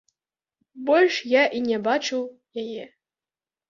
[0.87, 2.21] Больш я і не бачыў
[2.67, 2.83] яе.